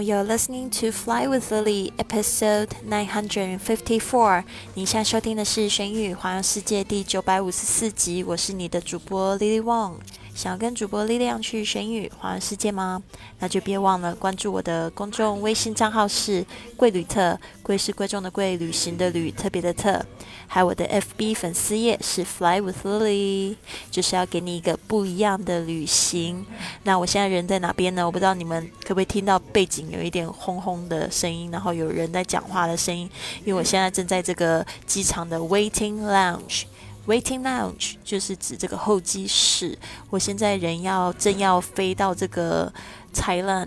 [0.00, 4.44] Oh, you're listening to Fly with Lily, episode nine hundred and fifty-four.
[4.72, 8.24] 你现在收听的是《玄宇环游世界》第九百五十四集。
[8.24, 9.96] 我是你的主播 Lily Wong。
[10.34, 13.02] 想要跟主播力量去学英语环游世界吗？
[13.38, 16.44] 那就别忘了关注我的公众微信账号是
[16.76, 20.04] “贵旅特”，贵是贵重的贵，旅行的旅，特别的特。
[20.46, 23.54] 还有我的 FB 粉丝页是 Fly with Lily，
[23.90, 26.44] 就是要给你一个不一样的旅行。
[26.82, 28.04] 那我现在人在哪边呢？
[28.04, 33.08] 我不知道你们可不可以听到背景有一点轰轰的声音，然后有人在讲话的声音，
[33.44, 36.64] 因为我现在正在这个机场的 Waiting Lounge。
[37.10, 39.76] Waiting lounge 就是指这个候机室。
[40.10, 42.72] 我现在人要正要飞到这个
[43.12, 43.66] Thailand，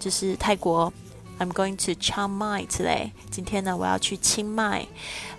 [0.00, 0.92] 就是泰国。
[1.38, 3.12] I'm going to Chiang Mai today。
[3.30, 4.84] 今天呢，我要去清迈。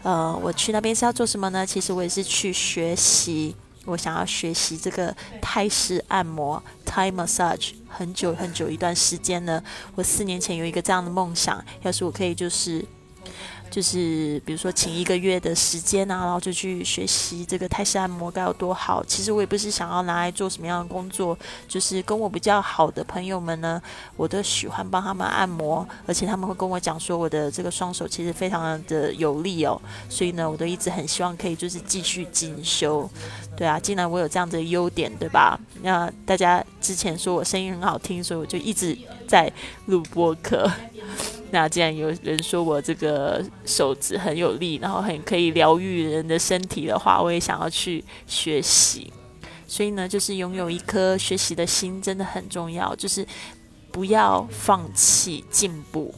[0.01, 1.65] 呃，我去那边是要做什么呢？
[1.65, 3.53] 其实我也是去学习。
[3.83, 7.73] 我想要学习这个泰式按摩 （Thai massage）。
[7.89, 9.61] 很久很久一段时间呢，
[9.95, 12.85] 我四年前有一个这样的梦想，要是我可以就是。
[13.71, 19.01] 就是比如说请一个月的时间啊，然后就去学习这个泰式按摩该有多好。
[19.05, 21.37] 其实我也不是想要拿来做什么样的工作，
[21.69, 23.81] 就是跟我比较好的朋友们呢，
[24.17, 33.09] 我都喜欢帮他们按摩，而且他们会跟我讲说我的这个双手其实非常的有力哦，所以呢，我都一直很希望可以就是继续进修。
[33.55, 35.57] 对啊，既然我有这样的优点，对吧？
[35.81, 38.97] 那大家之前说我声音很好听，所以我就一直
[39.31, 39.49] 在
[39.85, 40.69] 录播课。
[41.51, 49.11] 那既然有人说我这个手指很有力，然后很可以疗愈人的身体的话，我也想要去学习。
[49.67, 53.25] 所以呢，就是拥有一颗学习的心真的很重要，就是
[53.89, 56.13] 不要放弃进步。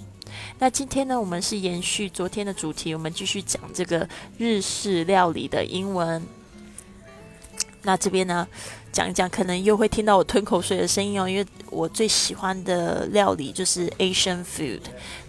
[0.57, 6.23] 那今天呢，我们是延续昨天的主题，我们继续讲这个日式料理的英文。
[7.83, 8.47] 那这边呢？
[8.91, 14.81] 讲一讲，可能又会听到我吞口水的声音哦，因为我最喜欢的料理就是 Asian food。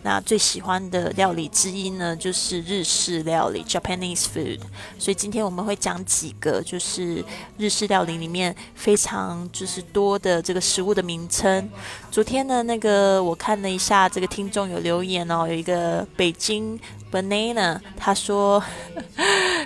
[0.02, 4.60] 那最喜欢的料理之一呢，就是日式料理 Japanese food。
[4.98, 7.24] 所以今天我们会讲几个，就是
[7.56, 11.66] 日式料理里面非常就是多的这个食物的名称。
[12.10, 16.78] 昨天呢，那个我看了一下，这个听众有留言哦，有一个北京
[17.10, 18.62] banana，他说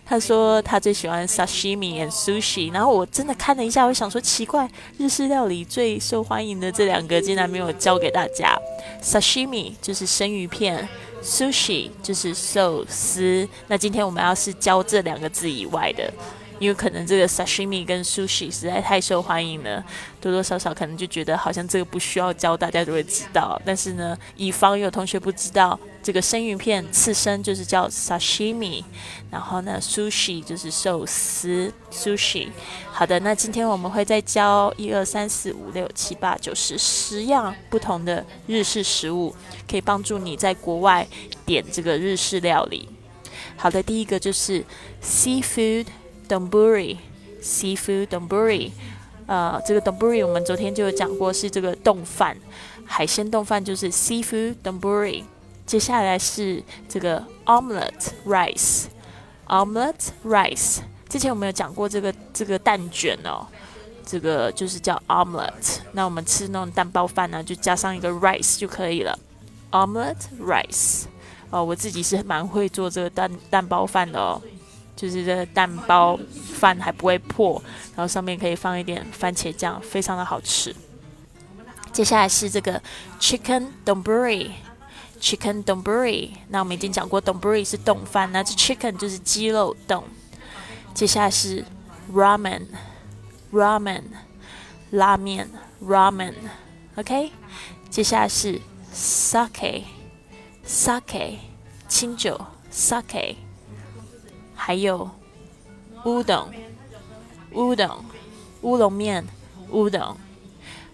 [0.09, 2.73] 他说他最喜欢 sashimi and sushi。
[2.73, 3.85] 然后我真的看了一下。
[3.85, 8.59] 我想说奇怪，日式料理最受欢迎的这两个竟然没有教给大家。
[9.03, 10.89] Sashimi 就是生鱼片
[11.23, 13.47] ，Sushi 就是寿司。
[13.67, 16.13] 那今天我们要是教这两个字以外的。
[16.59, 19.85] 因为可能这个 sashimi 跟 sushi 实在太受欢迎了，
[20.21, 23.61] 多多少少可能就觉得好像这个不需要教，大家都会知道。
[23.65, 28.83] 但是呢，以防有同学不知道，这个生鱼片刺身就是叫 sashimi，
[29.31, 32.49] 然后呢，sushi 就是寿司 sushi。
[32.91, 39.35] 好的，那今天我们会再教一二三四五六七八九十十样不同的日式食物，
[39.71, 41.07] 可以帮助你在国外
[41.47, 42.89] 点这个日式料理。
[43.57, 44.65] 好的，第一个就是
[45.01, 45.87] seafood。
[46.29, 46.99] Donburi
[47.43, 48.71] seafood donburi，
[49.27, 52.37] 呃，这个 donburi 我们昨天就有讲过，是这个冻饭，
[52.85, 55.25] 海鲜冻饭就是 seafood donburi。
[55.65, 60.79] 接下来是这个 omelette rice，omelette rice。
[61.09, 63.47] 之前我们有讲过这个这个蛋卷哦，
[64.05, 65.79] 这个就是叫 omelette。
[65.93, 69.19] 那我们吃那种蛋包饭呢，就加上一个 rice 就可以了
[69.71, 71.05] ，omelette rice。
[71.51, 74.41] 哦，我自己是蛮会做这个蛋蛋包饭的哦。
[74.99, 76.19] 就是这个蛋包
[76.53, 77.63] 饭还不会破，
[77.95, 80.75] 然后上面可以放一点番茄酱，非常的好吃。
[81.93, 82.83] 接下来是这个
[83.21, 86.31] chicken donburi，chicken donburi。
[86.49, 90.03] 那我们已经讲过，donburi 是冻饭，那这 chicken 就是鸡肉冻。
[90.93, 91.65] 接下来是
[92.13, 94.03] ramen，ramen，
[94.91, 95.49] 拉面
[95.81, 97.31] ，ramen，OK。
[97.89, 98.61] 接下来是
[98.93, 99.85] sake，sake，
[101.87, 102.41] 清酒
[102.73, 103.37] ，sake。
[104.61, 105.09] 还有
[106.05, 106.53] 乌冬，
[107.53, 108.05] 乌冬，
[108.63, 109.25] 乌龙面，
[109.71, 110.17] 乌冬。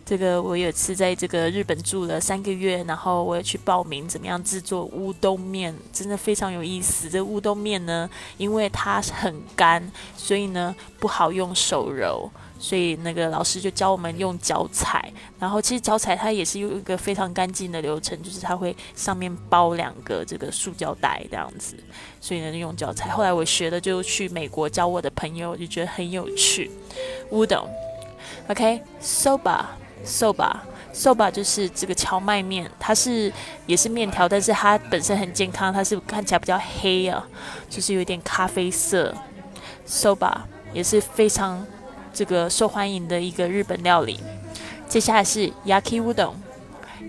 [0.05, 7.09] 这个我有次在这个日本住了三个月，然后我也去报名怎么样制作乌冬面，真的非常有意思。
[7.09, 12.31] 这乌冬面呢，因为它很干，所以呢不好用手揉。
[12.65, 21.77] 所以那个老师就教我们用脚踩，然后其实脚踩它也是有一个非常干净的流程，就是它会上面包两个这个塑胶袋这样子，
[22.23, 23.11] 所以呢用脚踩。
[23.11, 26.71] 后来我学的就去美国教我的朋友，就觉得很有趣。
[27.33, 27.69] 乌冬
[28.49, 33.31] ，OK，soba，soba，soba 就是这个荞麦面，它是
[33.67, 37.23] 也是面条，但是它本身很健康，它是看起来比较黑啊，
[37.69, 39.15] 就是有点咖啡色。
[39.87, 40.33] soba
[40.73, 41.63] 也是非常。
[42.15, 44.21] 这个受欢迎的一个日本料理，
[44.89, 46.35] 接下来是 yaki udon。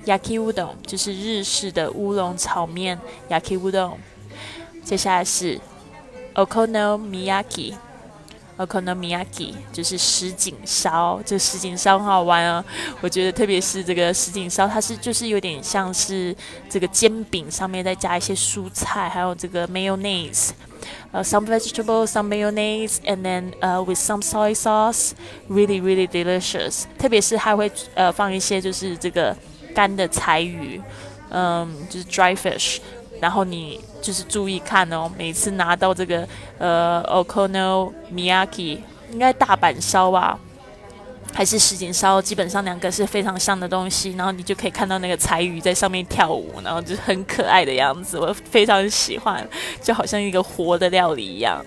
[0.06, 3.00] ，yaki udon 就是日式的乌龙炒面
[3.30, 3.94] ，yaki udon。
[4.84, 5.60] 接下来是
[6.34, 7.75] okonomiyaki。
[8.57, 12.63] Okonomiyaki 就是什锦烧，这什锦烧很好玩哦。
[13.02, 16.36] 我觉得特别是这个什锦烧，它是就是有点像是
[16.69, 20.52] 这个煎饼上面再加一些蔬菜，还有这个 mayonnaise，
[21.12, 26.84] 呃，some vegetables，some mayonnaise，and then 呃 with some soy sauce，really really delicious。
[26.98, 29.36] 特别是还会呃放一些就是这个
[29.74, 30.81] 干的柴鱼，
[31.30, 32.78] 嗯，就是 dry fish。
[33.19, 36.27] 然后你就是注意看哦，每次拿到这个
[36.57, 38.79] 呃 okonomiyaki，
[39.12, 40.38] 应该大阪烧吧，
[41.33, 44.12] 还是什锦烧，基本上两个是非常像的东西。
[44.12, 49.47] 然后你就可以看到那个柴鱼在上面跳舞，然后就很可爱的样子，我非常喜欢，
[49.81, 51.65] 就好像一个活的料理一样。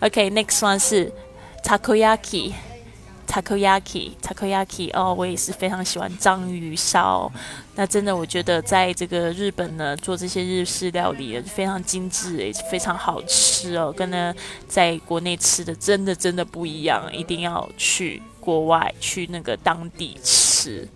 [0.00, 1.10] OK，next one 是
[1.62, 2.52] takoyaki。
[3.34, 7.28] Takoyaki，takoyaki 哦，我也是非常喜欢章鱼烧。
[7.74, 13.92] 那真的，我觉得在这个日本呢，做这些日式料理也非常精致，也非常好吃哦。
[13.92, 14.32] 跟呢
[14.68, 20.88] 在国内吃的真的真的不一样，一定要去国外去那个当地吃。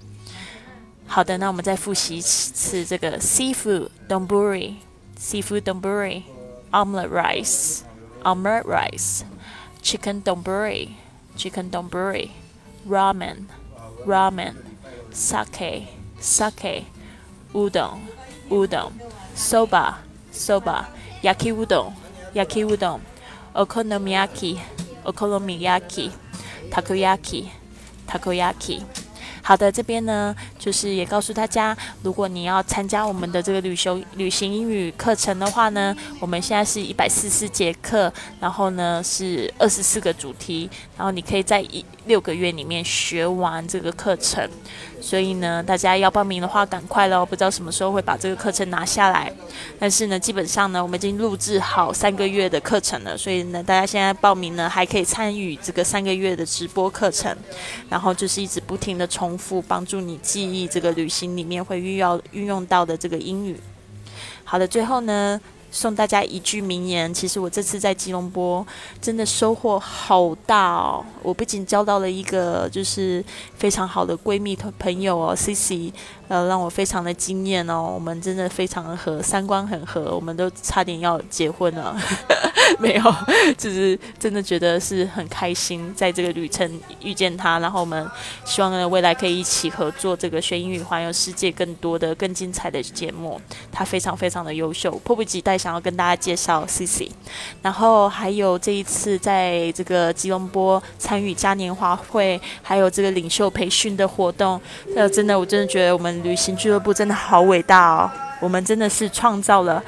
[1.08, 10.90] 好的，那我们再复习一次这个 seafood donburi，seafood donburi，omelette rice，omelette rice，chicken donburi。
[11.38, 12.32] Chicken donburi,
[12.86, 13.46] ramen,
[14.04, 14.56] ramen,
[15.12, 15.86] sake,
[16.20, 16.86] sake,
[17.54, 18.00] udon,
[18.50, 18.92] udon,
[19.34, 19.98] soba,
[20.32, 20.88] soba,
[21.22, 21.94] yaki udon,
[22.34, 23.00] yaki udon,
[23.54, 24.58] okonomiyaki,
[25.04, 26.10] okonomiyaki,
[26.70, 27.50] takoyaki,
[28.06, 28.82] takoyaki.
[29.40, 30.36] 好的，这边呢，
[30.68, 44.46] 就是也告诉大家，如果你要参加我们的这个旅行旅行英语课程的话呢，我们现在是一百四十节课，然后呢是二十四个主题，然后你可以在一六个月里面学完这个课程。
[45.00, 47.24] 所以呢，大家要报名的话，赶快喽！
[47.24, 49.32] 不知道什么时候会把这个课程拿下来。
[49.78, 53.16] 但是呢，基本上呢，我们已经录制好三个月的课程了。
[53.16, 57.34] 所以呢，大家现在报名呢，还可以参与这个三个月的直播课程。
[57.88, 63.60] 然后就是一直不停的重复，帮助你记忆这个旅行里面会运用运用到的这个英语。
[64.42, 65.40] 好的，最后呢。
[65.70, 67.12] 送大家一句名言。
[67.12, 68.66] 其实我这次在吉隆坡
[69.00, 71.04] 真的收获好大哦！
[71.22, 73.24] 我不仅交到了一个就是
[73.56, 75.92] 非常好的闺蜜朋友哦，Cici，
[76.28, 77.92] 呃，让我非常的惊艳哦。
[77.94, 81.96] 我们真的非常的合，三观很合，我们都差点要结婚了。
[82.78, 83.02] 没有，
[83.56, 88.08] 就是真的觉得是很开心，在这个旅程遇见他，然后我们
[88.44, 93.40] 希望呢未来可以一起合作这个学英语环游世界更多的更精彩的节目。
[93.72, 97.10] 他非常非常的优秀，迫不及待想要跟大家介绍 C C。
[97.60, 104.60] 然后还有这一次在这个吉隆坡参与嘉年华会，还有这个领袖培训的活动，
[104.94, 108.10] 呃，真的我真的觉得我们旅行俱乐部真的好伟大哦，
[108.40, 109.82] 我们真的是创造了。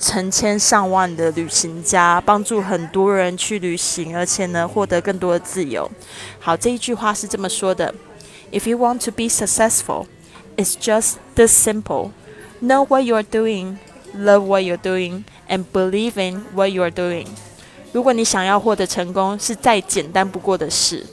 [0.00, 5.86] 成千上万的旅行家帮助很多人去旅行，而且呢，获得更多的自由。
[6.40, 7.94] 好，这一句话是这么说的
[8.50, 10.06] ：If you want to be successful,
[10.56, 12.12] it's just this simple.
[12.62, 13.76] Know what you're doing,
[14.15, 17.27] love what you're doing, and believe in what you are doing.
[17.91, 21.05] 如果你想要获得成功，是再简单不过的事。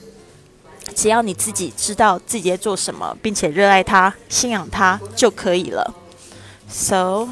[0.95, 5.95] 只要你自己知道自己在做什么，并且热爱它、信仰它就可以了。
[6.69, 7.29] So.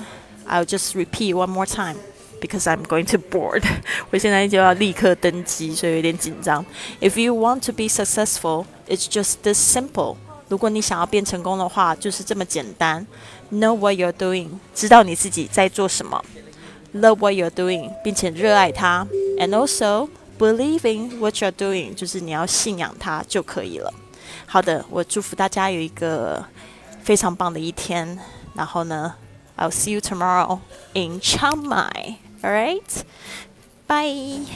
[0.46, 1.96] I'll just repeat one more time
[2.38, 3.62] because I'm going to board.
[4.11, 6.66] 我现在就要立刻登机，所以有点紧张。
[7.00, 10.16] If you want to be successful, it's just this simple.
[10.50, 13.06] 如果你想要变成功的话，就是这么简单。
[13.52, 16.25] Know what you're doing，知道你自己在做什么。
[16.94, 19.06] Love what you're doing，并且热爱它。
[19.38, 20.08] And also
[20.38, 23.92] believing what you're doing，就是你要信仰它就可以了。
[24.46, 26.44] 好的，我祝福大家有一个
[27.02, 28.18] 非常棒的一天。
[28.54, 29.14] 然后呢？
[29.56, 30.58] I'll see you tomorrow
[30.94, 32.16] in Chiang Mai.
[32.42, 33.04] All right?
[33.87, 34.46] Bye.